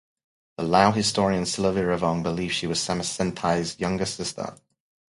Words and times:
The 0.57 0.63
Lao 0.63 0.91
historian 0.93 1.45
Sila 1.45 1.71
Viravong 1.73 2.23
believed 2.23 2.55
she 2.55 2.65
was 2.65 2.79
Samesenthai's 2.79 3.79
younger 3.79 4.05
sister. 4.07 4.55